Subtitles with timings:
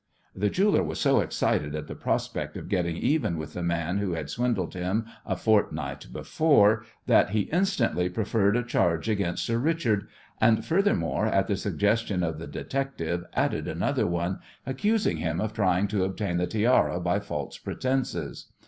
[0.35, 4.13] The jeweller was so excited at the prospect of getting even with the man who
[4.13, 10.07] had swindled him a fortnight before that he instantly preferred a charge against "Sir Richard,"
[10.39, 15.87] and, furthermore, at the suggestion of the "detective" added another one, accusing him of trying
[15.89, 18.47] to obtain the tiara by false pretences.